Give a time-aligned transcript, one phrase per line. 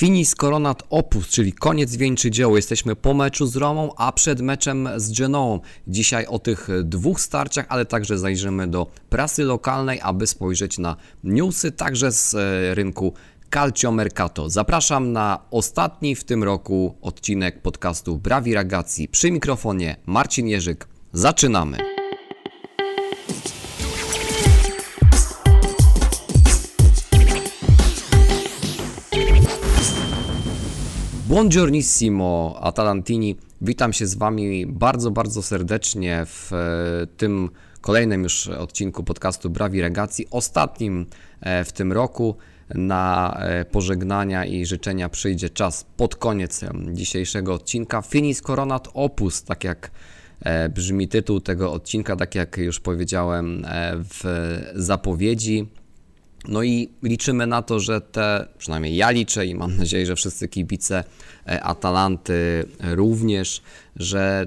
[0.00, 2.56] Finis Coronat Opus, czyli koniec wieńczy dzieło.
[2.56, 5.60] Jesteśmy po meczu z Romą, a przed meczem z Genoą.
[5.86, 11.72] Dzisiaj o tych dwóch starciach, ale także zajrzymy do prasy lokalnej, aby spojrzeć na newsy
[11.72, 13.14] także z e, rynku
[13.54, 14.50] Calcio Mercato.
[14.50, 19.08] Zapraszam na ostatni w tym roku odcinek podcastu Brawi Ragazzi.
[19.08, 20.88] Przy mikrofonie Marcin Jerzyk.
[21.12, 21.99] Zaczynamy!
[31.30, 39.04] Buongiornissimo Atalantini, witam się z Wami bardzo, bardzo serdecznie w e, tym kolejnym już odcinku
[39.04, 41.06] podcastu Brawi Regacji, ostatnim
[41.40, 42.36] e, w tym roku.
[42.74, 46.60] Na e, pożegnania i życzenia przyjdzie czas pod koniec
[46.92, 48.02] dzisiejszego odcinka.
[48.02, 49.90] Finis Coronat Opus, tak jak
[50.74, 54.24] brzmi tytuł tego odcinka, tak jak już powiedziałem w
[54.74, 55.68] zapowiedzi.
[56.48, 60.48] No i liczymy na to, że te, przynajmniej ja liczę i mam nadzieję, że wszyscy
[60.48, 61.04] kibice
[61.46, 63.62] e, Atalanty również,
[63.96, 64.46] że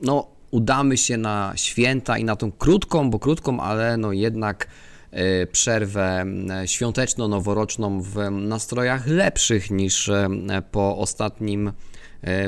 [0.00, 4.66] no, udamy się na święta i na tą krótką, bo krótką, ale no jednak
[5.10, 6.24] e, przerwę
[6.66, 10.28] świąteczno-noworoczną w nastrojach lepszych niż e,
[10.70, 11.72] po ostatnim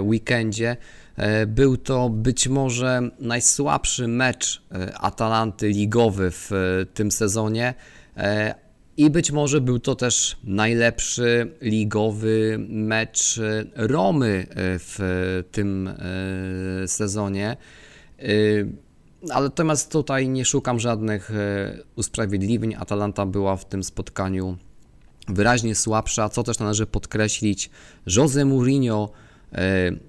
[0.00, 0.76] weekendzie.
[1.46, 4.62] Był to być może najsłabszy mecz
[5.00, 6.50] Atalanty ligowy w
[6.94, 7.74] tym sezonie,
[8.96, 13.40] i być może był to też najlepszy ligowy mecz
[13.74, 14.98] Romy e, w
[15.52, 17.56] tym e, sezonie.
[18.18, 18.24] E,
[19.30, 21.30] ale natomiast tutaj nie szukam żadnych
[21.96, 22.74] usprawiedliwień.
[22.74, 24.56] Atalanta była w tym spotkaniu
[25.28, 27.70] wyraźnie słabsza, co też należy podkreślić.
[28.06, 29.12] Jose Mourinho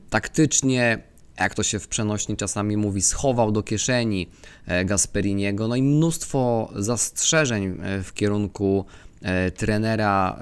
[0.10, 1.04] taktycznie
[1.40, 4.30] jak to się w przenośni czasami mówi, schował do kieszeni
[4.66, 5.68] e, Gasperiniego.
[5.68, 8.86] No i mnóstwo zastrzeżeń e, w kierunku
[9.22, 10.40] e, trenera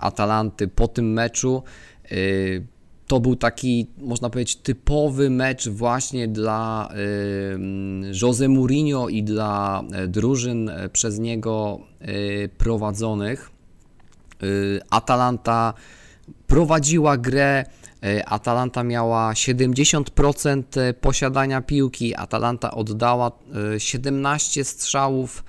[0.00, 1.62] Atalanty po tym meczu.
[3.06, 6.88] To był taki, można powiedzieć, typowy mecz właśnie dla
[8.22, 11.80] Jose Mourinho i dla drużyn przez niego
[12.58, 13.50] prowadzonych.
[14.90, 15.74] Atalanta
[16.46, 17.64] prowadziła grę,
[18.02, 23.32] E, Atalanta miała 70% e, posiadania piłki, Atalanta oddała
[23.78, 25.44] 17 e, strzałów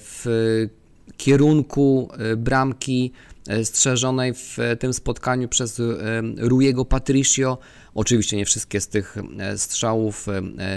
[0.00, 0.24] w
[1.16, 3.12] kierunku bramki
[3.64, 5.82] strzeżonej w tym spotkaniu przez
[6.38, 7.58] Rujego Patricio.
[7.94, 9.16] Oczywiście nie wszystkie z tych
[9.56, 10.26] strzałów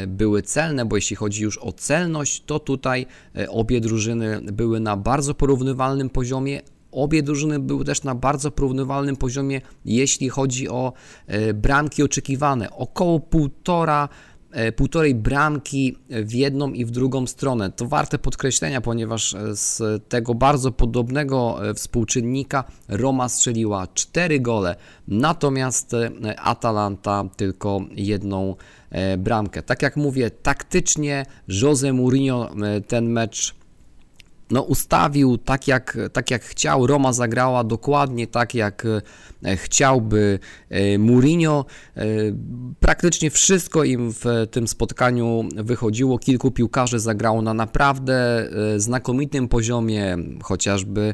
[0.07, 3.05] były celne, bo jeśli chodzi już o celność, to tutaj
[3.49, 6.61] obie drużyny były na bardzo porównywalnym poziomie,
[6.93, 10.93] Obie drużyny były też na bardzo porównywalnym poziomie, jeśli chodzi o
[11.27, 12.71] e, bramki oczekiwane.
[12.71, 14.09] Około półtora
[14.51, 17.71] e, półtorej bramki w jedną i w drugą stronę.
[17.71, 24.75] To warte podkreślenia, ponieważ e, z tego bardzo podobnego współczynnika Roma strzeliła 4 gole,
[25.07, 25.95] natomiast
[26.37, 28.55] Atalanta tylko jedną
[29.17, 29.63] bramkę.
[29.63, 32.49] Tak jak mówię, taktycznie Jose Mourinho
[32.87, 33.62] ten mecz
[34.53, 36.87] no, ustawił tak jak, tak jak chciał.
[36.87, 38.87] Roma zagrała dokładnie tak jak
[39.45, 41.65] e, chciałby e, Mourinho.
[41.97, 42.05] E,
[42.79, 46.19] praktycznie wszystko im w tym spotkaniu wychodziło.
[46.19, 51.13] Kilku piłkarzy zagrało na naprawdę znakomitym poziomie, chociażby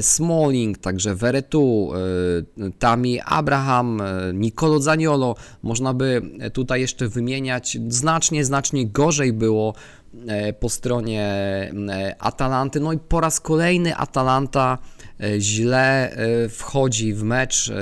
[0.00, 1.90] Smalling, także Veretu,
[2.78, 4.02] Tami Abraham,
[4.34, 5.34] Nicolo Zaniolo.
[5.62, 6.22] Można by
[6.52, 7.78] tutaj jeszcze wymieniać.
[7.88, 9.74] Znacznie, znacznie gorzej było
[10.60, 12.80] po stronie e, Atalanty.
[12.80, 14.78] No i po raz kolejny Atalanta
[15.20, 16.16] e, źle
[16.50, 17.72] wchodzi w mecz.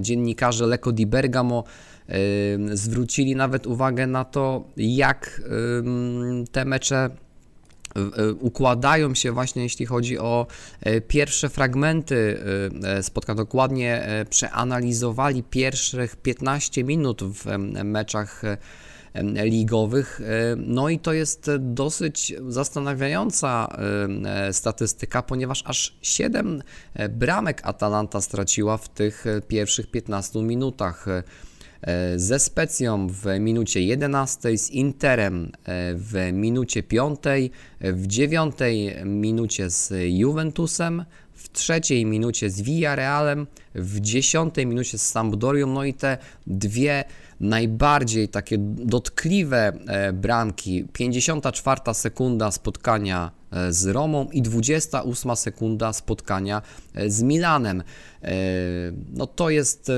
[0.00, 1.64] Dziennikarze Lecco di Bergamo
[2.72, 5.42] zwrócili nawet uwagę na to, jak
[6.52, 7.10] te mecze
[8.40, 10.46] układają się właśnie jeśli chodzi o
[11.08, 12.38] pierwsze fragmenty
[13.02, 13.36] spotkań.
[13.36, 18.42] Dokładnie przeanalizowali pierwszych 15 minut w meczach
[19.22, 20.20] ligowych.
[20.20, 23.68] E, no i to jest dosyć zastanawiająca
[24.24, 26.62] e, statystyka, ponieważ aż 7
[26.94, 31.06] e, bramek Atalanta straciła w tych pierwszych 15 minutach
[32.16, 35.52] ze Specją w minucie 11, z Interem
[35.94, 37.18] w minucie 5,
[37.80, 38.54] w 9
[39.04, 45.94] minucie z Juventusem, w trzeciej minucie z Villarrealem, w dziesiątej minucie z Sampdorią, no i
[45.94, 47.04] te dwie
[47.44, 56.62] najbardziej takie dotkliwe e, bramki, 54 sekunda spotkania e, z Romą i 28 sekunda spotkania
[56.94, 57.82] e, z Milanem.
[59.12, 59.92] No to jest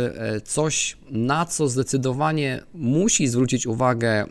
[0.44, 4.26] coś, na co zdecydowanie musi zwrócić uwagę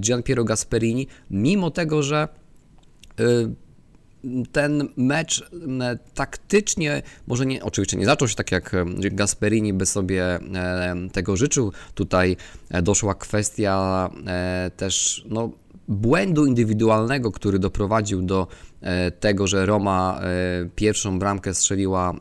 [0.00, 2.28] Gian Piero Gasperini, mimo tego, że
[4.52, 5.50] ten mecz
[6.14, 10.38] taktycznie, może nie, oczywiście nie zaczął się tak jak Gasperini by sobie
[11.12, 11.72] tego życzył.
[11.94, 12.36] Tutaj
[12.82, 14.10] doszła kwestia
[14.76, 15.50] też no,
[15.88, 18.46] błędu indywidualnego, który doprowadził do
[19.20, 20.20] tego, że Roma
[20.76, 22.14] pierwszą bramkę strzeliła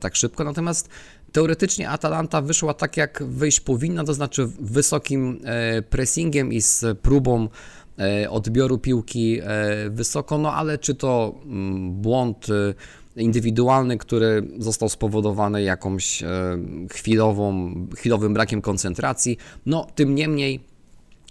[0.00, 0.44] tak szybko.
[0.44, 0.88] Natomiast
[1.32, 7.44] Teoretycznie Atalanta wyszła tak, jak wyjść powinna, to znaczy wysokim e, pressingiem i z próbą
[7.44, 7.48] e,
[8.30, 12.46] odbioru piłki e, wysoko, no ale czy to mm, błąd
[13.16, 16.22] indywidualny, który został spowodowany jakąś
[16.92, 19.36] chwilową, chwilowym brakiem koncentracji,
[19.66, 20.60] no tym niemniej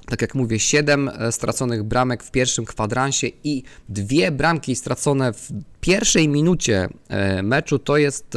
[0.07, 5.51] tak jak mówię, 7 e, straconych bramek w pierwszym kwadransie i dwie bramki stracone w
[5.81, 8.35] pierwszej minucie e, meczu to jest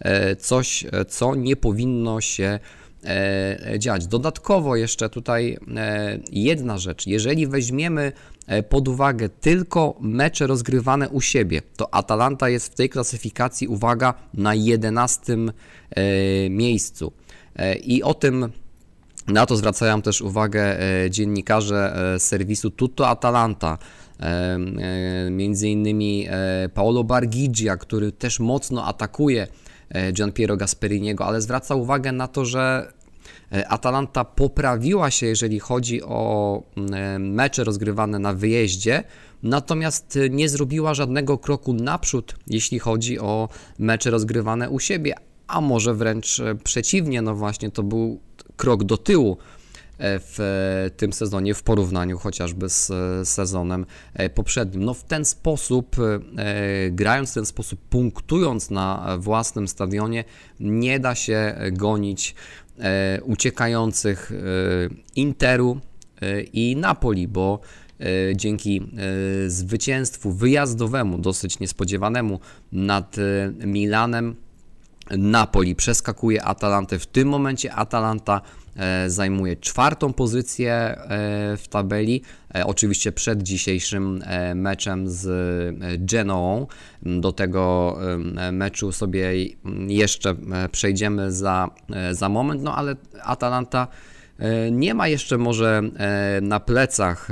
[0.00, 2.58] e, coś, co nie powinno się
[3.78, 4.06] dziać.
[4.06, 5.58] Dodatkowo jeszcze tutaj
[6.32, 7.06] jedna rzecz.
[7.06, 8.12] Jeżeli weźmiemy
[8.68, 14.54] pod uwagę tylko mecze rozgrywane u siebie, to Atalanta jest w tej klasyfikacji, uwaga, na
[14.54, 15.36] 11
[16.50, 17.12] miejscu.
[17.82, 18.52] I o tym
[19.30, 23.78] na to zwracają też uwagę e, dziennikarze e, serwisu Tutto Atalanta,
[24.20, 24.58] e,
[25.30, 26.28] między innymi
[26.74, 29.46] Paolo Bargigia, który też mocno atakuje
[30.12, 32.92] Gianpiero Gasperiniego, ale zwraca uwagę na to, że
[33.68, 36.62] Atalanta poprawiła się, jeżeli chodzi o
[37.18, 39.04] mecze rozgrywane na wyjeździe,
[39.42, 43.48] natomiast nie zrobiła żadnego kroku naprzód, jeśli chodzi o
[43.78, 45.14] mecze rozgrywane u siebie,
[45.46, 48.20] a może wręcz przeciwnie, no właśnie to był
[48.56, 49.36] krok do tyłu.
[49.38, 49.59] e,
[50.02, 54.84] w tym sezonie w porównaniu chociażby z e, sezonem e, poprzednim.
[54.84, 55.96] No w ten sposób,
[56.90, 60.24] grając w ten sposób, punktując na własnym stadionie,
[60.60, 62.34] nie da się gonić
[63.22, 64.06] uciekając
[65.16, 65.80] Interu
[66.52, 67.60] i Napoli, bo
[68.34, 68.90] dzięki
[69.46, 72.40] zwycięstwu wyjazdowemu, dosyć niespodziewanemu
[72.72, 73.16] nad
[73.66, 74.36] Milanem,
[75.18, 76.98] Napoli przeskakuje Atalantę.
[76.98, 78.40] W tym momencie Atalanta
[78.76, 80.96] e, zajmuje czwartą pozycję e,
[81.56, 82.22] w tabeli.
[82.54, 84.22] E, oczywiście przed dzisiejszym
[84.54, 85.26] meczem z
[85.98, 86.66] Genoą.
[87.02, 87.96] Do tego
[88.52, 89.32] meczu sobie
[89.88, 90.34] jeszcze
[90.72, 91.70] przejdziemy za,
[92.12, 93.88] za moment, no ale Atalanta
[94.72, 95.82] nie ma jeszcze może
[96.42, 97.28] na plecach,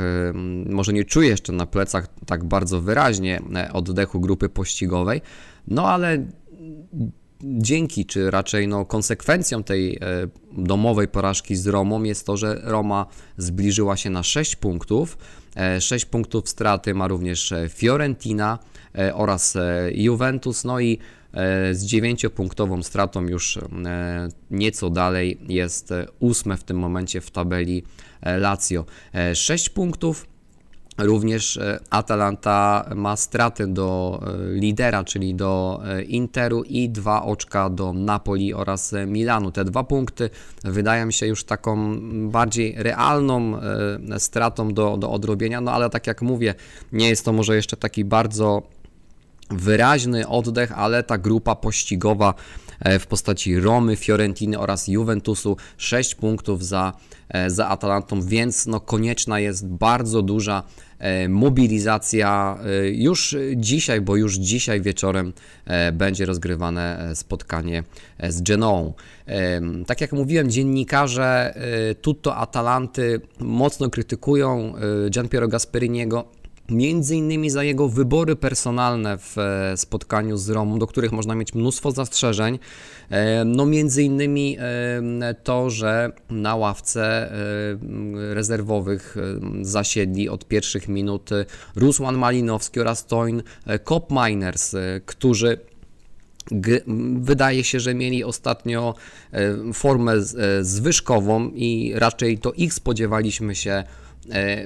[0.67, 3.41] może nie czuje jeszcze na plecach tak bardzo wyraźnie
[3.73, 5.21] oddechu grupy pościgowej,
[5.69, 6.27] no ale
[7.43, 10.01] dzięki, czy raczej no, konsekwencją tej e,
[10.53, 13.07] domowej porażki z Romą jest to, że Roma
[13.37, 15.19] zbliżyła się na 6 punktów.
[15.81, 18.59] 6 e, punktów straty ma również e, Fiorentina
[19.15, 19.57] oraz
[19.93, 20.99] Juventus, no i
[21.73, 23.59] z 9-punktową stratą już
[24.51, 27.83] nieco dalej jest ósme w tym momencie w tabeli
[28.39, 28.85] Lazio.
[29.35, 30.27] 6 punktów
[30.99, 37.71] Również e, Atalanta ma straty do e, lidera, czyli do e, Interu i dwa oczka
[37.71, 39.53] do Napoli oraz Milanu.
[39.53, 40.31] Te dwa punkty
[40.65, 41.99] wydają się już taką
[42.31, 43.61] bardziej realną
[44.19, 46.55] stratą do, do odrobienia, no ale tak jak mówię,
[46.93, 48.63] nie jest to może jeszcze taki bardzo
[49.51, 52.35] wyraźny oddech, ale ta grupa pościgowa
[53.01, 56.93] w postaci Romy, Fiorentiny oraz Juventusu 6 punktów za,
[57.47, 60.63] za Atalantą, więc no konieczna jest bardzo duża
[60.99, 65.33] E, mobilizacja e, już dzisiaj, bo już dzisiaj wieczorem
[65.65, 67.83] e, będzie rozgrywane spotkanie
[68.29, 68.93] z Genoą.
[69.87, 71.55] Tak jak mówiłem, dziennikarze
[72.03, 74.75] Tutto Atalanty mocno krytykują
[75.11, 76.25] Gianpiero Gasperiniego
[76.71, 81.55] Między innymi za jego wybory personalne w e, spotkaniu z Romą, do których można mieć
[81.55, 82.59] mnóstwo zastrzeżeń.
[83.11, 87.33] E, no między innymi e, to, że na ławce
[88.33, 89.17] rezerwowych
[89.63, 91.31] zasiedli od pierwszych minut
[91.77, 93.43] Rusłan Malinowski oraz Toin
[93.85, 95.59] Kopminers, którzy
[97.21, 98.95] wydaje się, że mieli ostatnio
[99.75, 100.13] formę
[100.61, 103.85] zwyżkową i raczej to ich spodziewaliśmy się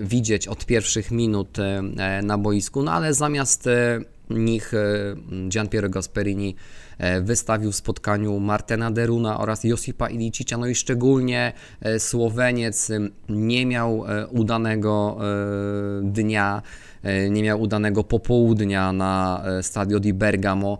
[0.01, 1.83] widzieć od pierwszych minut e,
[2.23, 4.73] na boisku, no ale zamiast e, nich
[5.49, 6.57] Gianpiero Gasperini
[7.23, 11.53] wystawił w spotkaniu Martena Deruna oraz Josipa Ilicicia, no i szczególnie
[11.99, 12.91] Słoweniec
[13.29, 15.19] nie miał udanego
[16.03, 16.63] dnia,
[17.31, 20.79] nie miał udanego popołudnia na Stadio di Bergamo,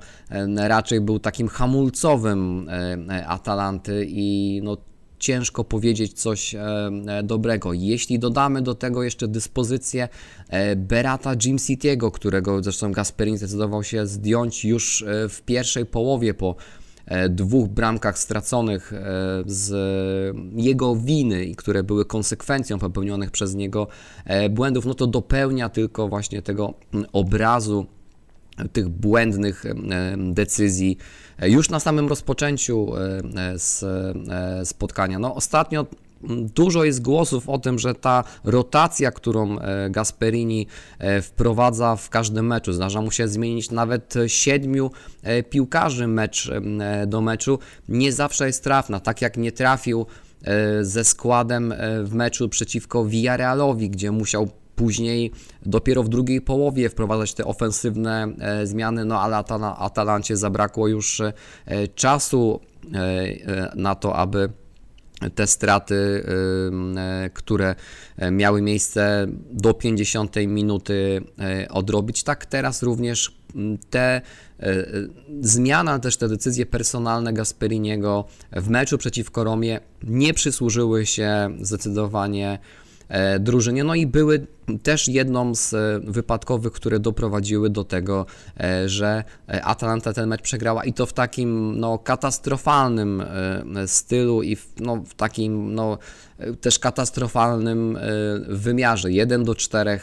[0.57, 2.69] raczej był takim hamulcowym
[3.27, 4.77] Atalanty i no
[5.23, 6.61] ciężko powiedzieć coś e,
[7.07, 7.73] e, dobrego.
[7.73, 10.09] Jeśli dodamy do tego jeszcze dyspozycję
[10.49, 16.57] e, Berata Jim City'ego, którego zresztą Gasperini zdecydował się zdjąć już w pierwszej połowie po
[17.31, 18.93] dwóch bramkach straconych
[19.47, 19.73] z
[20.57, 23.89] jego winy i które były konsekwencją popełnionych przez niego
[24.51, 26.75] błędów, no to dopełnia tylko właśnie tego
[27.13, 27.87] obrazu
[28.73, 29.65] tych błędnych
[30.17, 30.97] decyzji
[31.43, 32.93] już na samym rozpoczęciu
[34.65, 35.19] spotkania.
[35.19, 35.87] No, ostatnio
[36.55, 40.67] Dużo jest głosów o tym, że ta rotacja, którą e, Gasperini
[40.99, 44.91] e, wprowadza w każdym meczu, zdarza mu się zmienić nawet siedmiu
[45.23, 46.51] e, piłkarzy mecz
[47.07, 47.59] do meczu,
[47.89, 49.01] nie zawsze jest trafna.
[49.01, 50.07] Tak jak nie trafił
[50.83, 54.49] ze składem w meczu przeciwko Villarrealowi, gdzie musiał
[54.83, 55.33] później
[55.67, 58.29] dopiero w drugiej połowie wprowadzać te ofensywne
[58.65, 59.37] zmiany, no ale
[59.79, 61.23] Atalancie zabrakło już
[61.95, 62.61] czasu
[63.75, 64.49] na to, aby
[65.31, 66.25] te straty,
[66.97, 67.75] e, które
[68.33, 72.23] miały miejsce do 50 minuty e, odrobić.
[72.23, 73.37] Tak teraz również
[73.91, 74.23] te e,
[75.41, 82.82] zmiana, też te decyzje personalne Gasperiniego w meczu przeciwko Romie nie przysłużyły się zdecydowanie E,
[83.41, 83.85] drużynie.
[83.85, 84.47] No i były
[84.83, 88.27] też jedną z e, wypadkowych, które doprowadziły do tego,
[88.61, 89.25] e, że
[89.63, 93.23] Atalanta ten mecz przegrała i to w takim no, katastrofalnym
[93.87, 95.99] stylu i w, no, w takim no,
[96.61, 97.99] też katastrofalnym
[98.49, 99.13] wymiarze.
[99.13, 100.01] 1 do 4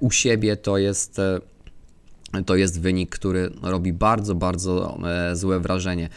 [0.00, 1.20] u siebie to jest
[2.46, 4.98] to jest wynik, który robi bardzo, bardzo
[5.32, 6.08] złe wrażenie.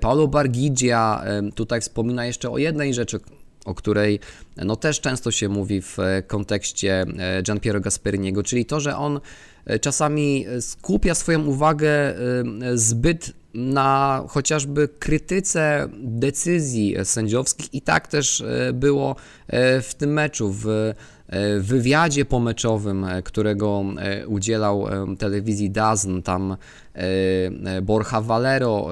[0.00, 3.20] Paulo Bargigia tutaj wspomina jeszcze o jednej rzeczy,
[3.66, 4.20] o której
[4.56, 5.96] no, też często się mówi w
[6.26, 9.20] kontekście e, Gianpiero Gasperiniego, czyli to, że on
[9.66, 12.14] e, czasami skupia swoją uwagę e,
[12.74, 19.16] zbyt na chociażby krytyce decyzji sędziowskich i tak też było
[19.82, 20.52] w tym meczu.
[20.52, 20.92] W
[21.60, 23.84] wywiadzie pomeczowym, którego
[24.26, 24.86] udzielał
[25.18, 26.56] telewizji DAZN, tam
[27.82, 28.88] Borja Valero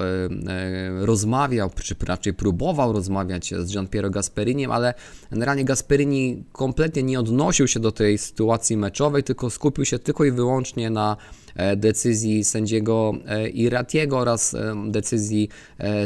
[1.00, 4.94] rozmawiał, czy raczej próbował rozmawiać z Gian Piero Gasperiniem, ale
[5.30, 10.30] generalnie Gasperini kompletnie nie odnosił się do tej sytuacji meczowej, tylko skupił się tylko i
[10.30, 11.43] wyłącznie na e,
[11.76, 15.48] decyzji sędziego e, Iratiego oraz e, decyzji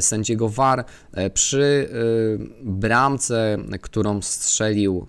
[0.01, 0.85] sędziego VAR
[1.35, 1.89] przy
[2.63, 5.07] bramce, którą strzelił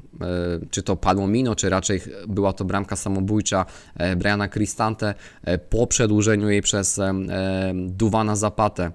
[0.72, 3.65] czy to Palomino, czy raczej była to bramka samobójcza
[4.17, 5.13] Briana Cristante
[5.69, 7.00] po przedłużeniu jej przez
[7.74, 8.91] Duwana Zapatę.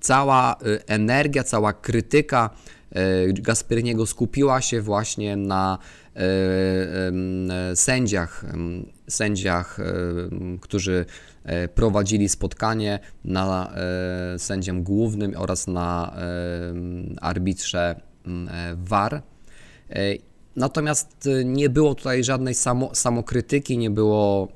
[0.00, 2.50] Cała energia, cała krytyka
[2.83, 2.83] E,
[3.32, 5.78] Gasperiniego skupiła się właśnie na
[6.16, 8.44] e, sędziach,
[9.08, 9.78] sędziach,
[10.60, 11.06] którzy
[11.44, 13.74] e, prowadzili spotkanie, na
[14.38, 16.16] sędziem głównym oraz na
[17.20, 18.00] arbitrze
[18.76, 19.22] VAR.
[20.56, 24.48] Natomiast nie było tutaj żadnej samo, samokrytyki, nie było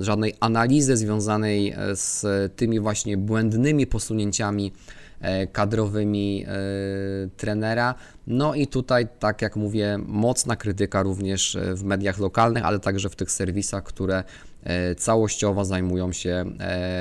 [0.00, 2.24] żadnej analizy związanej z
[2.56, 5.01] tymi właśnie błędnymi posunięciami E,
[5.52, 6.52] kadrowymi e,
[7.36, 7.94] trenera.
[8.26, 13.10] No i tutaj, tak jak mówię, mocna krytyka również e, w mediach lokalnych, ale także
[13.10, 14.24] w tych serwisach, które
[14.96, 16.44] całościowo zajmują się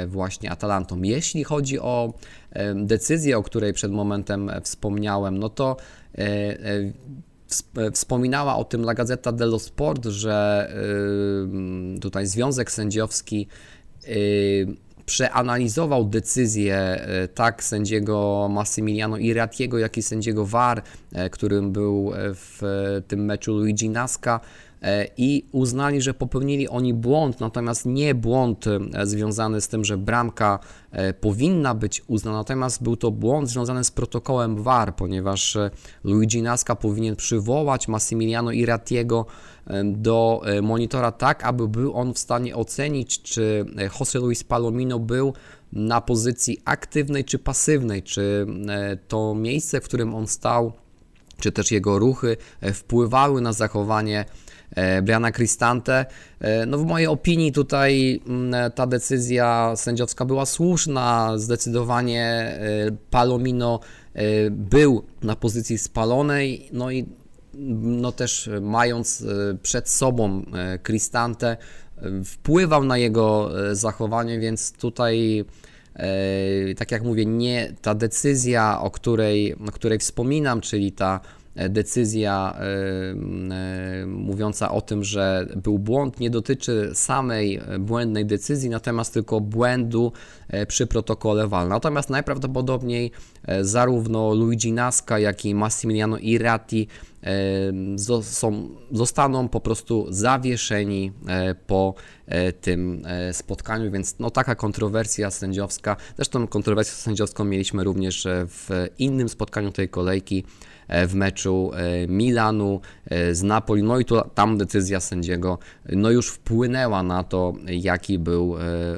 [0.07, 1.01] właśnie Atalantą.
[1.01, 2.13] Jeśli chodzi o
[2.75, 5.77] decyzję, o której przed momentem wspomniałem, no to
[7.93, 10.69] Wspominała o tym La Gazzetta dello Sport, że
[12.01, 13.47] tutaj Związek Sędziowski
[15.11, 22.17] przeanalizował decyzję e, tak sędziego Massimiliano Iratiego, jak i sędziego VAR, e, którym był e,
[22.33, 22.61] w
[23.07, 24.39] tym meczu Luigi Nasca
[25.17, 28.65] i uznali, że popełnili oni błąd, natomiast nie błąd
[29.03, 30.59] związany z tym, że bramka
[31.21, 35.57] powinna być uznana, natomiast był to błąd związany z protokołem VAR, ponieważ
[36.03, 39.25] Luigi Nasca powinien przywołać Massimiliano Iratiego
[39.83, 44.99] do e, monitora tak, aby był on w stanie ocenić, czy e, Jose Luis Palomino
[44.99, 45.33] był
[45.73, 50.73] na pozycji aktywnej czy pasywnej, czy e, to miejsce, w którym on stał,
[51.39, 52.37] czy też jego ruchy
[52.73, 54.25] wpływały na zachowanie
[55.03, 56.05] Briana Cristante.
[56.67, 61.37] No w mojej opinii tutaj mm, ta decyzja sędziowska była słuszna.
[61.37, 62.59] Zdecydowanie
[63.09, 63.79] Palomino
[64.51, 67.05] był na pozycji spalonej, no i
[67.81, 75.45] no też mając e, przed sobą e, Cristante, e, wpływał na jego zachowanie, więc tutaj
[76.77, 81.19] tak jak mówię, nie ta decyzja, o której, o której wspominam, czyli ta
[81.55, 82.55] decyzja
[84.07, 90.11] mówiąca o tym, że był błąd, nie dotyczy samej błędnej decyzji, natomiast tylko błędu
[90.67, 91.67] przy protokole WAL.
[91.67, 93.11] Natomiast najprawdopodobniej
[93.61, 96.87] zarówno Luigi Nasca, jak i Massimiliano Irati
[98.25, 101.93] są, zostaną po prostu zawieszeni e, po
[102.25, 108.87] e, tym e, spotkaniu, więc no taka kontrowersja sędziowska, zresztą kontrowersję sędziowską mieliśmy również w
[108.99, 110.43] innym spotkaniu tej kolejki
[111.07, 111.71] w meczu
[112.07, 112.81] Milanu
[113.31, 113.83] z Napoli.
[113.83, 115.57] No i to, tam decyzja sędziego
[115.89, 118.55] no już wpłynęła na to, jaki był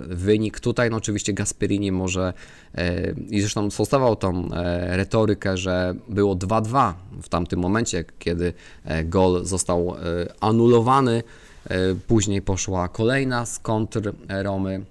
[0.08, 0.60] wynik.
[0.60, 2.34] Tutaj no oczywiście Gasperini może
[3.30, 4.50] i zresztą stosował tą
[4.90, 8.54] retorykę, że było 2-2 w tamtym momencie, kiedy
[9.06, 9.96] gol został
[10.40, 11.24] anulowany.
[12.08, 14.86] Później poszła kolejna z kontr Romy.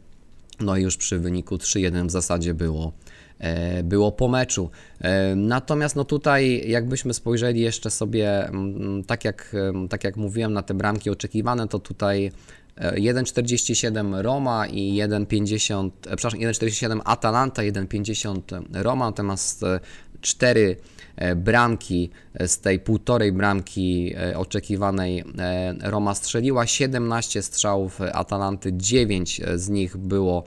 [0.62, 2.92] No i już przy wyniku 3-1 w zasadzie było,
[3.38, 4.70] e, było po meczu.
[5.00, 9.56] E, natomiast no tutaj jakbyśmy spojrzeli jeszcze sobie, mm, tak jak,
[9.90, 12.32] tak jak mówiłem, na te bramki oczekiwane, to tutaj
[12.76, 19.64] 1,47 e, Roma i 1,50, przepraszam, 1,47 Atalanta, 1,50 Roma, natomiast
[20.22, 20.76] 4
[21.36, 22.10] bramki
[22.46, 25.24] z tej półtorej bramki oczekiwanej
[25.82, 30.44] Roma strzeliła, 17 strzałów Atalanty, 9 z nich było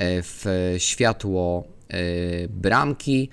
[0.00, 1.64] w światło
[2.48, 3.28] bramki.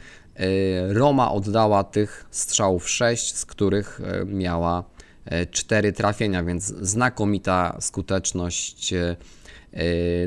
[0.88, 4.84] Roma oddała tych strzałów 6, z których miała
[5.52, 8.94] 4 trafienia, więc znakomita skuteczność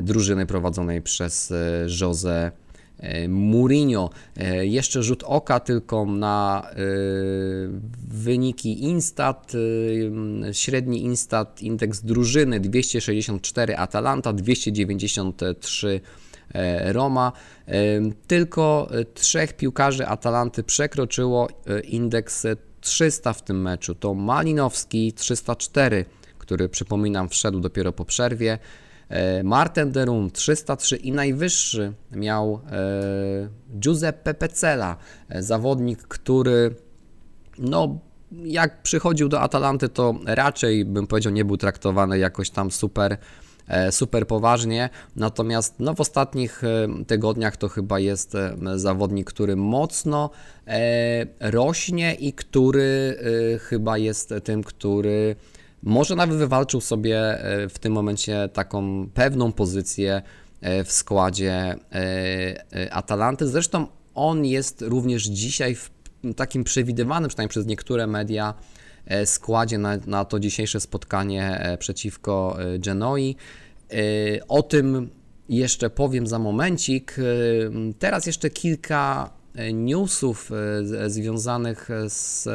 [0.01, 1.53] drużyny prowadzonej przez
[2.01, 2.51] Jose
[3.29, 4.09] Mourinho.
[4.61, 6.67] Jeszcze rzut oka tylko na
[8.07, 9.51] wyniki Instat.
[10.51, 16.01] Średni Instat, indeks drużyny 264 Atalanta, 293
[16.83, 17.31] Roma.
[18.27, 21.49] Tylko trzech piłkarzy Atalanty przekroczyło
[21.83, 22.45] indeks
[22.81, 23.95] 300 w tym meczu.
[23.95, 26.05] To Malinowski 304,
[26.37, 28.57] który przypominam wszedł dopiero po przerwie.
[29.09, 34.97] E, Marten Derum 303 i najwyższy miał e, Giuseppe Pecela,
[35.29, 36.75] e, zawodnik, który
[37.57, 37.99] no
[38.31, 43.17] jak przychodził do Atalanty, to raczej bym powiedział nie był traktowany jakoś tam super
[43.91, 44.89] super poważnie.
[45.15, 46.61] Natomiast no, w ostatnich
[47.07, 48.33] tygodniach to chyba jest
[48.75, 50.29] zawodnik, który mocno
[51.39, 53.19] rośnie i który
[53.61, 55.35] chyba jest tym, który
[55.83, 60.21] może nawet wywalczył sobie e, w tym momencie taką pewną pozycję
[60.61, 63.47] e, w składzie e, Atalanty.
[63.47, 65.91] Zresztą on jest również dzisiaj w
[66.35, 68.53] takim przewidywanym, przynajmniej przez niektóre media,
[69.25, 73.35] składzie na, na to dzisiejsze spotkanie przeciwko Genoi.
[74.47, 75.09] O tym
[75.49, 77.15] jeszcze powiem za momencik.
[77.99, 79.29] Teraz jeszcze kilka
[79.73, 80.51] newsów
[81.07, 82.47] związanych z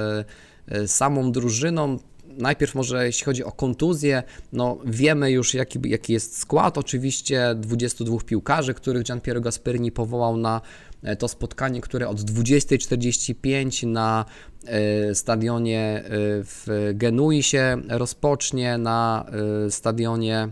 [0.86, 6.78] samą drużyną najpierw może jeśli chodzi o kontuzję, no wiemy już jaki, jaki jest skład,
[6.78, 10.60] oczywiście 22 piłkarzy, których Gian Piero Gasperini powołał na
[11.02, 14.24] e, to spotkanie, które od 20.45 na
[14.64, 16.10] e, stadionie e,
[16.44, 19.26] w Genui się rozpocznie, na
[19.70, 20.48] stadionie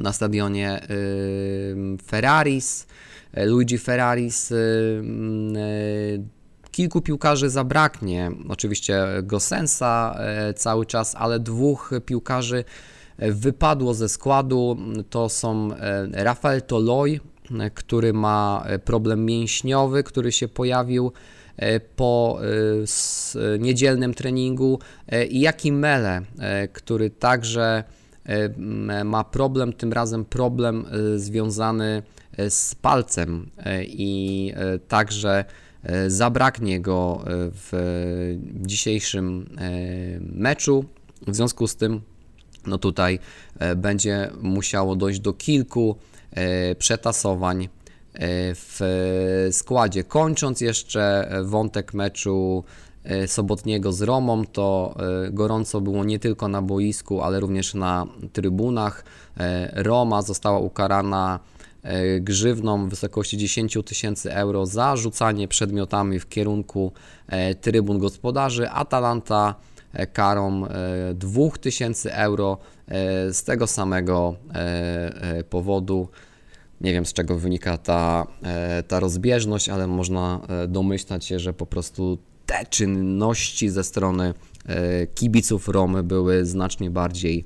[0.00, 0.80] na stadionie
[2.06, 2.86] Ferraris,
[3.36, 4.52] Luigi Ferraris
[6.78, 12.64] Kilku piłkarzy zabraknie, oczywiście Gosensa e, cały czas, ale dwóch piłkarzy
[13.18, 14.76] e, wypadło ze składu.
[15.10, 17.20] To są e, Rafael Toloi,
[17.74, 21.12] który ma problem mięśniowy, który się pojawił
[21.96, 22.40] po
[23.58, 24.78] niedzielnym treningu
[25.28, 26.22] i Jaki Mele,
[26.72, 27.84] który także
[29.04, 30.86] ma problem, tym razem problem
[31.16, 32.02] związany
[32.48, 33.50] z palcem
[33.86, 34.52] i
[34.88, 35.44] także
[36.06, 37.72] zabraknie go e, w
[38.54, 39.70] dzisiejszym e,
[40.20, 40.84] meczu.
[41.26, 42.00] W związku z tym,
[42.66, 43.18] no tutaj
[43.76, 45.96] będzie musiało dojść do kilku
[46.78, 47.68] przetasowań
[48.54, 48.80] w
[49.52, 50.04] składzie.
[50.04, 52.64] Kończąc jeszcze wątek meczu
[53.26, 54.96] sobotniego z Romą, to
[55.30, 59.04] gorąco było nie tylko na boisku, ale również na trybunach.
[59.72, 61.57] Roma została ukarana E,
[62.20, 66.92] grzywną w wysokości 10 tysięcy euro za rzucanie przedmiotami w kierunku
[67.26, 68.70] e, trybun gospodarzy.
[68.70, 69.54] Atalanta
[69.92, 70.64] e, karą
[71.14, 72.58] 2000 euro
[73.32, 74.36] z tego samego
[75.50, 76.08] powodu.
[76.80, 78.26] Nie wiem z czego wynika ta,
[78.88, 84.34] ta rozbieżność, ale można domyślać się, że po prostu te czynności ze strony
[85.14, 87.44] kibiców Romy były znacznie bardziej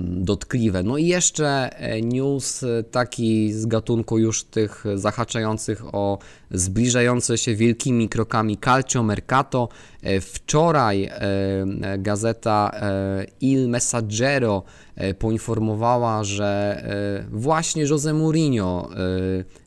[0.00, 0.82] dotkliwe.
[0.82, 6.18] No i jeszcze e, news e, taki z gatunku już tych zahaczających o
[6.50, 9.68] zbliżające się wielkimi krokami Calcio Mercato.
[10.02, 11.10] E, wczoraj
[11.98, 12.80] gazeta
[13.40, 14.62] Il Messaggero
[15.18, 16.82] poinformowała, że
[17.30, 18.90] właśnie Jose Mourinho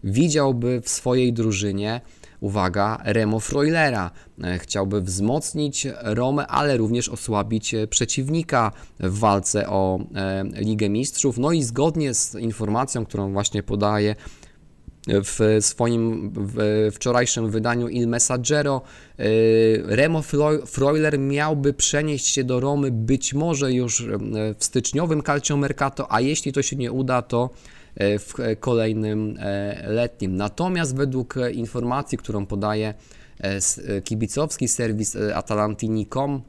[0.03, 2.01] widziałby w swojej drużynie
[2.43, 4.11] uwaga, Remo Freulera.
[4.43, 11.37] E, chciałby wzmocnić Romę, ale również osłabić e, przeciwnika w walce o e, Ligę Mistrzów.
[11.37, 14.15] No i zgodnie z informacją, którą właśnie podaje
[15.07, 16.33] w swoim
[16.91, 18.81] wczorajszym wydaniu Il Messaggero.
[19.83, 20.21] Remo
[20.65, 24.05] Freuler miałby przenieść się do Romy być może już
[24.57, 27.49] w styczniowym Calciomercato, a jeśli to się nie uda, to
[27.99, 29.37] w kolejnym
[29.87, 30.35] letnim.
[30.35, 32.93] Natomiast według informacji, którą podaje
[34.03, 36.41] kibicowski serwis atalantini.com,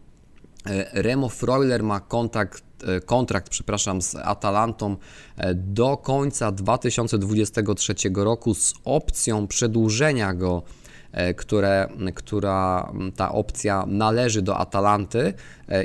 [0.92, 4.96] Remo Freuler ma kontakt E, kontrakt, przepraszam, z Atalantą
[5.36, 10.83] e, do końca 2023 roku z opcją przedłużenia go e,
[11.36, 15.34] które, która ta opcja należy do Atalanty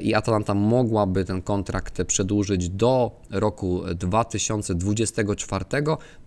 [0.02, 5.66] i Atalanta mogłaby ten kontrakt przedłużyć do roku 2024.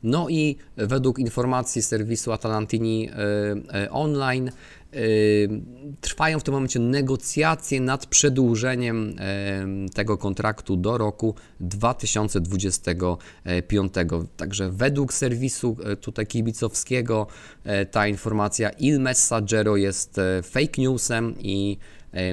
[0.03, 3.11] No i według informacji serwisu Atalantini
[3.91, 4.51] Online
[6.01, 9.15] Trwają w tym momencie negocjacje nad przedłużeniem
[9.95, 13.93] tego kontraktu do roku 2025.
[14.37, 17.27] Także według serwisu e, tutaj kibicowskiego
[17.65, 21.79] e, ta informacja Il Messaggero jest e, fake newsem i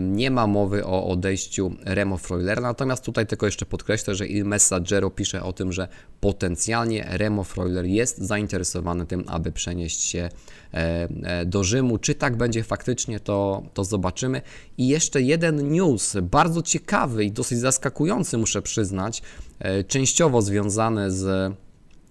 [0.02, 5.10] nie ma mowy o odejściu Remo Freulera, natomiast tutaj tylko jeszcze podkreślę, że Il Messaggero
[5.10, 5.88] pisze o tym, że
[6.20, 10.30] potencjalnie Remo Freuler jest zainteresowany tym, aby przenieść się
[10.74, 11.98] e, e, do Rzymu.
[11.98, 14.42] Czy tak będzie faktycznie, to, to zobaczymy.
[14.78, 19.22] I jeszcze jeden news, bardzo ciekawy i dosyć zaskakujący, muszę przyznać,
[19.60, 21.54] e, częściowo związany z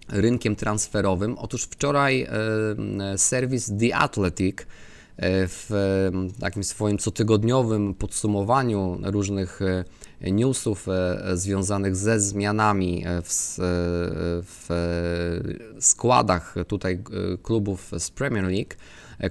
[0.09, 1.38] rynkiem transferowym.
[1.38, 2.26] Otóż wczoraj
[3.16, 4.59] serwis The Athletic
[5.22, 5.70] w
[6.40, 9.85] takim swoim cotygodniowym podsumowaniu różnych e,
[10.31, 13.54] newsów e, związanych ze zmianami e, w,
[14.44, 14.68] w
[15.81, 17.02] składach tutaj
[17.42, 18.74] klubów z Premier League,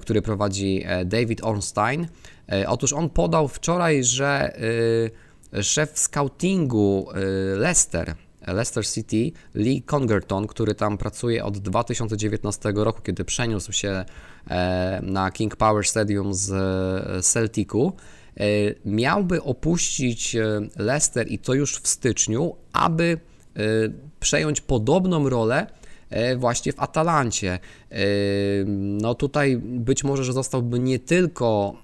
[0.00, 2.08] który prowadzi David Ornstein.
[2.66, 4.58] Otóż on podał wczoraj, że
[5.62, 7.08] szef scoutingu
[7.56, 8.14] Leicester
[8.52, 14.04] Leicester City, Lee Congerton, który tam pracuje od 2019 roku, kiedy przeniósł się
[14.50, 17.92] e, na King Power Stadium z e, Celticu,
[18.36, 18.44] e,
[18.84, 20.36] miałby opuścić
[20.76, 23.18] Leicester i to już w styczniu, aby
[24.20, 25.66] przejąć podobną rolę
[26.36, 27.58] właśnie w Atalancie.
[28.76, 31.74] No tutaj być może, że zostałby nie tylko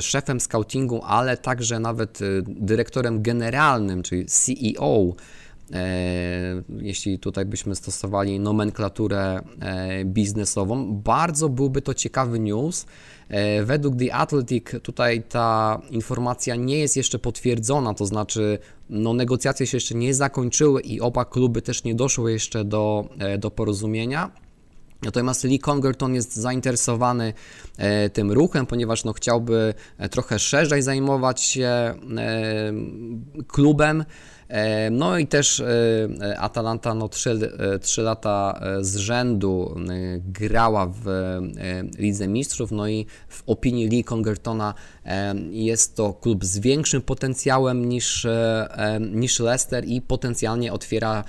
[0.00, 5.14] szefem scoutingu, ale także nawet dyrektorem generalnym, czyli CEO
[6.78, 10.92] jeśli tutaj byśmy stosowali nomenklaturę e, biznesową.
[10.92, 12.86] Bardzo byłby to ciekawy news.
[13.28, 18.58] E, według The Athletic tutaj ta informacja nie jest jeszcze potwierdzona, to znaczy
[18.90, 23.50] no, negocjacje się jeszcze nie zakończyły i oba kluby też nie doszły jeszcze do, do
[23.50, 24.30] porozumienia.
[25.02, 27.32] Natomiast Lee Congerton jest zainteresowany
[28.12, 29.74] tym ruchem, ponieważ no, chciałby
[30.10, 31.94] trochę szerzej zajmować się
[33.46, 34.04] klubem.
[34.48, 37.38] E, no i też e, Atalanta no, 3,
[37.80, 39.74] 3 e, lata z rzędu
[40.18, 41.38] grała w
[41.98, 44.74] Lidze Mistrzów, no i w opinii Lee Congertona
[45.50, 48.26] jest to klub z większym potencjałem niż,
[49.00, 51.24] niż Leicester i potencjalnie otwiera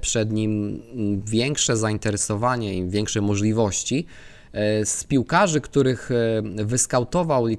[0.00, 0.82] przed nim
[1.24, 4.06] większe zainteresowanie i większe możliwości.
[4.52, 7.58] E, z piłkarzy, których e, wyskautował Lee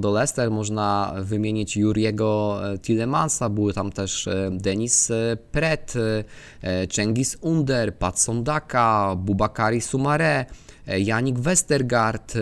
[0.00, 5.12] do Leicester, można wymienić Juriego e, Tillemansa, były tam też Denis
[5.52, 5.94] Pret,
[6.90, 10.46] Cengiz Under, Pat Sondaka, Bubakari Sumare,
[10.86, 12.34] Janik Westergaard,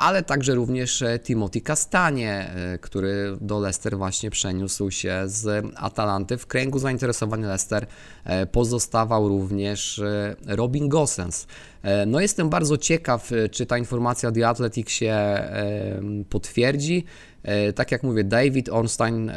[0.00, 6.38] ale także również e, Timothy Castanie, e, który do Leicester właśnie przeniósł się z Atalanty.
[6.38, 7.86] W kręgu zainteresowań Leicester
[8.24, 10.00] e, pozostawał również
[10.46, 11.46] Robin Gosens.
[12.06, 15.16] No jestem bardzo ciekaw, czy ta informacja The Athletic się
[16.28, 17.04] potwierdzi.
[17.74, 19.32] Tak jak mówię, David Ornstein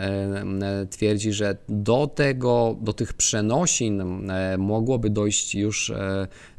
[0.89, 4.03] twierdzi, że do tego, do tych przenosin
[4.57, 5.93] mogłoby dojść już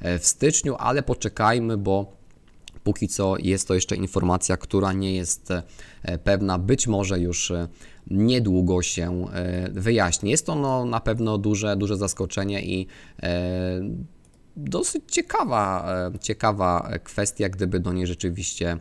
[0.00, 2.23] w styczniu, ale poczekajmy, bo
[2.84, 5.62] Póki co jest to jeszcze informacja, która nie jest e,
[6.18, 7.68] pewna, być może już e,
[8.10, 10.30] niedługo się e, wyjaśni.
[10.30, 12.86] Jest to no, na pewno duże, duże zaskoczenie i
[14.56, 15.88] dosyć ciekawa,
[16.20, 18.78] ciekawa kwestia, gdyby do niej rzeczywiście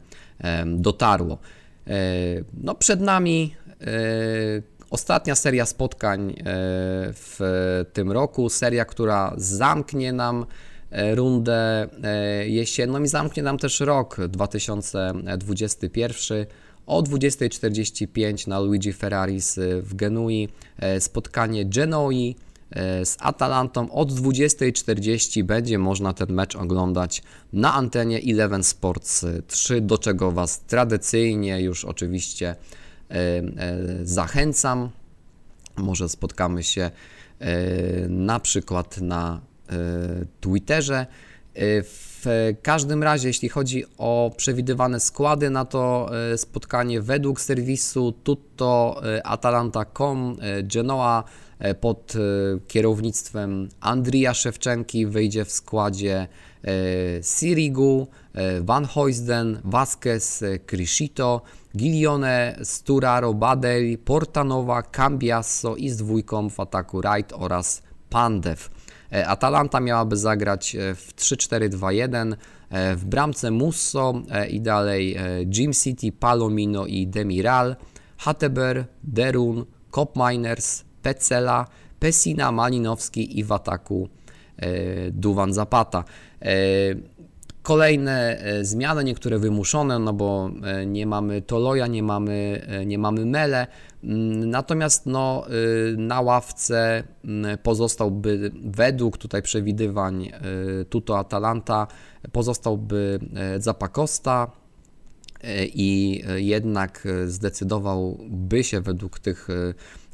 [0.66, 1.38] dotarło.
[2.54, 3.56] No, przed nami
[4.90, 6.36] ostatnia seria spotkań
[7.14, 7.40] w
[7.94, 10.46] tym roku, seria, która zamknie nam
[10.94, 16.46] rundę e, jesienną i zamknie nam też rok 2021.
[16.86, 22.36] O 20.45 na Luigi Ferraris w Genui e, spotkanie Genoi
[23.04, 23.92] z Atalantą.
[23.92, 30.60] Od 20.40 będzie można ten mecz oglądać na antenie Eleven Sports 3, do czego Was
[30.60, 32.56] tradycyjnie już oczywiście
[34.04, 34.90] zachęcam.
[35.78, 36.92] Może spotkamy się
[38.10, 39.53] na przykład na E,
[40.42, 41.06] Twitterze
[41.56, 42.26] W
[42.62, 51.24] każdym razie, jeśli chodzi o przewidywane składy na to spotkanie, według serwisu Tutto Atalanta.com Genoa
[51.82, 52.14] pod
[52.68, 56.28] kierownictwem Andrija Szewczenki wyjdzie w składzie
[57.22, 58.08] Sirigu,
[58.62, 61.42] Van Hoysden, Vasquez, Criscito,
[61.78, 68.70] Gilione, Sturaro, Badel, Portanowa, Cambiasso i z dwójką w ataku Wright oraz Pandev.
[69.14, 72.36] E, Atalanta miałaby zagrać e, w 3-4-2-1,
[72.70, 74.14] e, w bramce Musso
[74.50, 75.18] i dalej
[75.58, 77.76] Jim City, Palomino i Demiral,
[78.18, 81.66] Hateber, Derun, Cop Miners, Pecela,
[82.00, 84.10] Pesina, Malinowski i w ataku
[85.12, 86.04] Duwan Zapata.
[87.64, 92.98] Kolejne e, zmiany, niektóre wymuszone, no bo e, nie mamy Toloja, nie mamy, e, nie
[92.98, 93.68] mamy Mele,
[94.04, 95.46] mm, natomiast no,
[95.98, 100.32] na ławce mm, pozostałby według tutaj przewidywań
[100.90, 101.88] Tuto Atalanta
[102.32, 103.20] pozostałby
[103.58, 104.52] Zapakosta,
[105.74, 109.48] i jednak zdecydowałby się według tych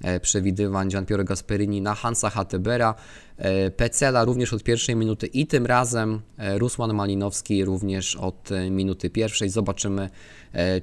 [0.03, 2.95] e, przewidywań Gianpiero Gasperini na Hansa Hattebera,
[3.37, 9.09] e, Pecela również od pierwszej minuty i tym razem e, Rusłan Malinowski również od minuty
[9.09, 9.49] pierwszej.
[9.49, 10.09] Zobaczymy,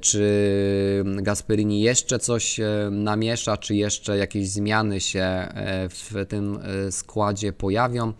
[0.00, 5.48] czy Gasperini jeszcze coś namiesza, czy jeszcze jakieś zmiany się
[5.90, 6.59] w tym
[6.90, 8.12] składzie pojawią.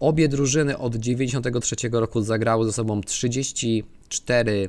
[0.00, 4.68] Obie drużyny od 1993 roku zagrały ze sobą 34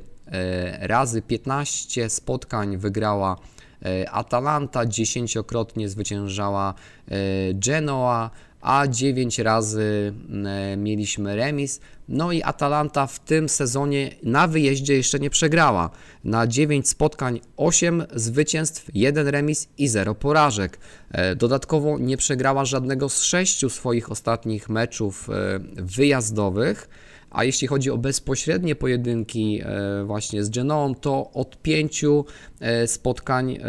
[0.80, 3.36] razy 15 spotkań wygrała
[3.84, 6.74] e, Atalanta, dziesięciokrotnie zwyciężała
[7.08, 7.14] e,
[7.54, 10.12] Genoa, a 9 razy
[10.76, 11.80] mieliśmy remis.
[12.08, 15.90] No i Atalanta w tym sezonie na wyjeździe jeszcze nie przegrała.
[16.24, 20.78] Na 9 spotkań 8 zwycięstw, 1 remis i 0 porażek.
[21.36, 25.28] Dodatkowo nie przegrała żadnego z 6 swoich ostatnich meczów
[25.76, 26.88] wyjazdowych.
[27.30, 32.24] A jeśli chodzi o bezpośrednie pojedynki e, właśnie z Genoą, to od pięciu
[32.60, 33.60] e, spotkań e,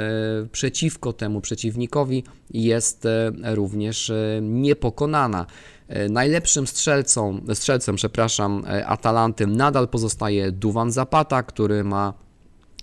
[0.51, 3.07] przeciwko temu przeciwnikowi jest
[3.43, 5.45] również niepokonana.
[6.09, 12.13] Najlepszym strzelcą, strzelcem przepraszam, Atalanty nadal pozostaje Duwan Zapata, który ma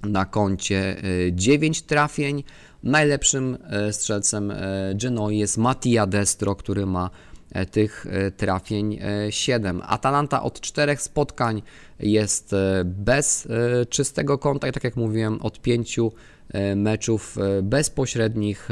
[0.03, 0.97] na koncie
[1.33, 2.45] 9 trafień.
[2.83, 3.59] Najlepszym
[3.91, 4.53] strzelcem
[4.95, 7.11] Genoi jest Mattia Destro, który ma
[7.71, 8.99] tych e, trafień
[9.31, 9.81] 7.
[9.81, 11.63] E, Atalanta od czterech spotkań
[12.01, 12.55] jest
[12.85, 13.49] bez
[13.89, 16.13] czystego konta i tak jak mówiłem, od pięciu
[16.77, 18.69] meczów bezpośrednich,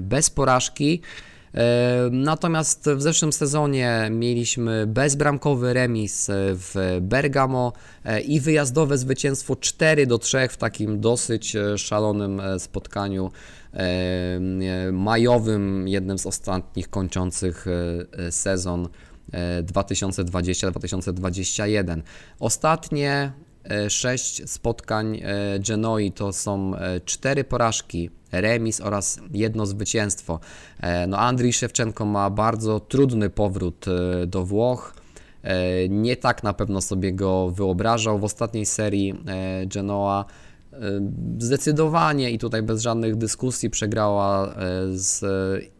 [0.00, 1.00] bez porażki.
[2.10, 7.72] Natomiast w zeszłym sezonie mieliśmy bezbramkowy remis w Bergamo
[8.26, 13.30] i wyjazdowe zwycięstwo 4 do 3 w takim dosyć szalonym spotkaniu
[14.92, 17.70] majowym, jednym z ostatnich kończących e,
[18.26, 18.88] e, sezon
[19.62, 21.98] 2020-2021.
[21.98, 22.02] E,
[22.40, 23.32] Ostatnie
[23.88, 25.20] sześć spotkań
[25.68, 26.72] Genoi to są
[27.04, 30.40] cztery porażki, remis oraz jedno zwycięstwo.
[31.08, 33.84] No Andrii Szewczenko ma bardzo trudny powrót
[34.26, 34.94] do Włoch.
[35.88, 38.18] Nie tak na pewno sobie go wyobrażał.
[38.18, 39.14] W ostatniej serii
[39.66, 40.24] Genoa
[41.38, 44.54] zdecydowanie i tutaj bez żadnych dyskusji przegrała e,
[44.92, 45.24] z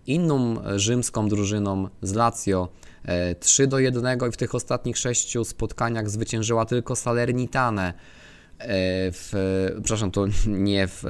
[0.06, 2.68] inną rzymską drużyną z Lazio
[3.40, 7.88] 3 e, do 1 i w tych ostatnich sześciu spotkaniach zwyciężyła tylko Salernitane.
[7.88, 7.94] E,
[9.12, 9.32] w,
[9.82, 11.04] przepraszam, to nie w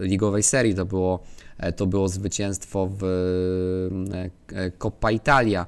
[0.00, 1.22] ligowej serii, to było,
[1.76, 3.02] to było zwycięstwo w
[4.78, 5.66] Coppa Italia.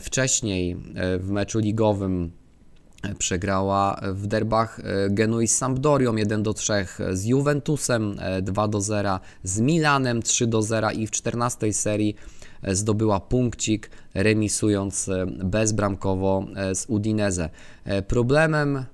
[0.00, 0.76] Wcześniej
[1.18, 2.32] w meczu ligowym
[3.18, 6.72] Przegrała w derbach e, Genui z Sampdorią 1 do 3,
[7.12, 12.16] z Juventusem 2 e, do 0, z Milanem 3 do 0 i w 14 serii
[12.16, 15.10] e, zdobyła punkcik, remisując
[15.44, 16.44] bezbramkowo
[16.74, 17.50] z Udinese.
[18.08, 18.84] Problemem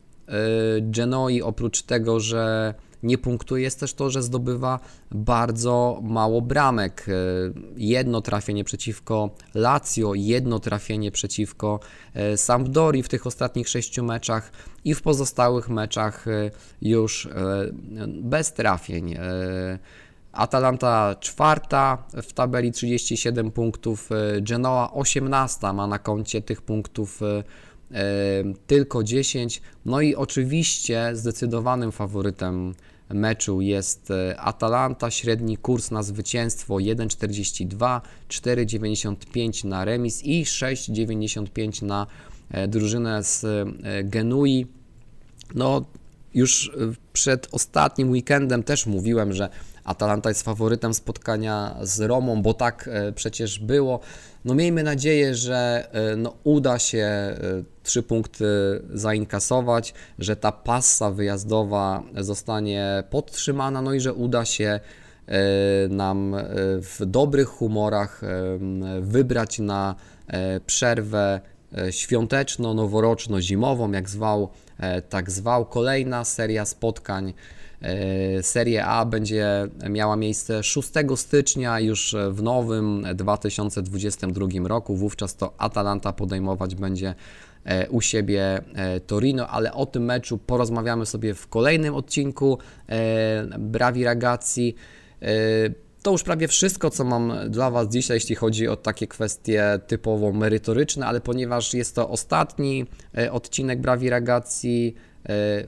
[0.80, 7.06] Genoi oprócz tego, że nie punktuje jest też to, że zdobywa bardzo mało bramek.
[7.08, 7.12] E,
[7.76, 11.80] jedno trafienie przeciwko Lazio, jedno trafienie przeciwko
[12.14, 14.52] e, Sampdori w tych ostatnich sześciu meczach
[14.84, 16.50] i w pozostałych meczach e,
[16.82, 17.28] już
[18.22, 19.16] bez trafień.
[20.38, 24.08] Atalanta czwarta w tabeli 37 punktów,
[24.42, 27.20] Genoa 18 ma na koncie tych punktów
[28.66, 29.62] tylko 10.
[29.84, 32.74] No i oczywiście zdecydowanym faworytem
[33.14, 42.06] meczu jest e, Atalanta, średni kurs na zwycięstwo 1,42, 4,95 na remis i 6,95 na
[42.50, 44.66] e, drużynę z e, Genui.
[45.54, 45.84] No,
[46.34, 46.70] już
[47.12, 49.48] przed ostatnim weekendem też mówiłem, że
[49.88, 54.00] Atalanta jest faworytem spotkania z Romą, bo tak przecież było.
[54.44, 57.08] No miejmy nadzieję, że no, uda się
[57.82, 58.46] trzy punkty
[58.94, 64.80] zainkasować, że ta passa wyjazdowa zostanie podtrzymana, no i że uda się
[65.88, 66.36] nam
[66.82, 68.20] w dobrych humorach
[69.00, 69.94] wybrać na
[70.66, 71.40] przerwę
[71.76, 74.48] E, świąteczno-noworoczno-zimową, jak zwał,
[74.78, 75.66] e, tak zwał.
[75.66, 77.34] Kolejna seria spotkań.
[77.82, 84.96] E, Serie A będzie miała miejsce 6 stycznia już w nowym 2022 roku.
[84.96, 87.14] Wówczas to Atalanta podejmować będzie
[87.90, 88.60] u siebie
[89.06, 92.58] Torino, ale o tym meczu porozmawiamy sobie w kolejnym odcinku
[93.58, 94.74] Brawi Ragazzi.
[96.02, 100.32] To już prawie wszystko, co mam dla Was dzisiaj, jeśli chodzi o takie kwestie typowo
[100.32, 102.86] merytoryczne, ale ponieważ jest to ostatni
[103.18, 105.17] e, odcinek Brawi Ragazzi e,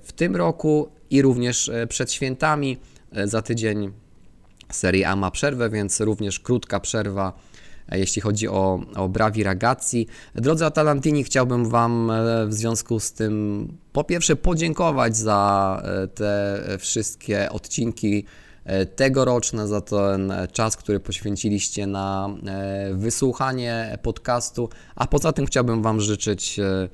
[0.03, 2.79] w tym roku i również e, przed świętami,
[3.25, 3.93] za tydzień
[4.73, 7.33] serii A ma przerwę, więc również krótka przerwa
[7.93, 10.07] jeśli chodzi o, o Brawi Ragazzi.
[10.35, 12.13] Drodzy Atalantini, chciałbym Wam
[12.47, 15.83] w związku z tym po pierwsze podziękować za
[16.15, 18.25] te wszystkie odcinki
[18.65, 24.69] E, tegoroczne, za ten czas, który poświęciliście na e, wysłuchanie podcastu.
[24.97, 26.89] A poza tym chciałbym Wam życzyć e,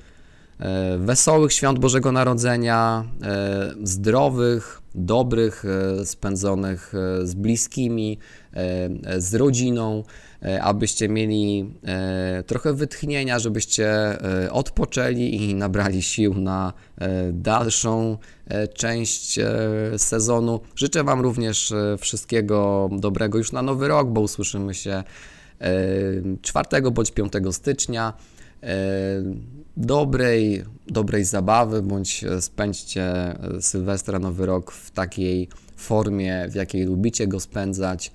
[0.97, 3.03] wesołych świąt Bożego Narodzenia,
[3.83, 5.63] zdrowych, dobrych,
[6.05, 6.93] spędzonych
[7.23, 8.19] z bliskimi,
[9.17, 10.03] z rodziną,
[10.61, 11.73] abyście mieli
[12.47, 14.17] trochę wytchnienia, żebyście
[14.51, 16.73] odpoczęli i nabrali sił na
[17.31, 18.17] dalszą
[18.73, 19.39] część
[19.97, 20.59] sezonu.
[20.75, 25.03] Życzę Wam również wszystkiego dobrego już na nowy rok, bo usłyszymy się
[26.41, 28.13] 4 bądź 5 stycznia
[29.77, 33.13] dobrej, dobrej zabawy, bądź spędźcie
[33.61, 38.11] Sylwestra, Nowy Rok w takiej formie, w jakiej lubicie go spędzać.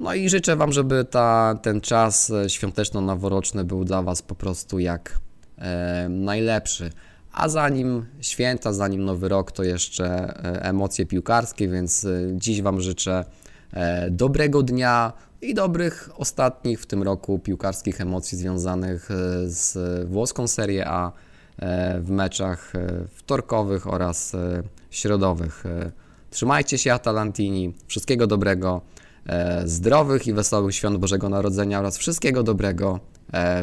[0.00, 5.18] No i życzę Wam, żeby ta, ten czas świąteczno-noworoczny był dla Was po prostu jak
[5.58, 6.90] e, najlepszy.
[7.36, 12.80] A zanim święta, zanim Nowy Rok, to jeszcze e, emocje piłkarskie, więc e, dziś Wam
[12.80, 13.24] życzę
[13.72, 15.12] e, dobrego dnia,
[15.46, 19.14] i dobrych ostatnich w tym roku piłkarskich emocji związanych e,
[19.48, 19.78] z
[20.08, 21.12] włoską Serie A
[21.58, 24.32] e, w meczach e, wtorkowych oraz
[24.90, 25.64] środowych.
[26.30, 28.80] Trzymajcie się Atalantini, wszystkiego dobrego,
[29.64, 33.00] zdrowych i wesołych świąt Bożego Narodzenia oraz wszystkiego dobrego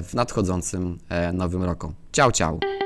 [0.03, 0.97] w nadchodzącym
[1.33, 1.93] nowym roku.
[2.11, 2.82] Ciao, ciao!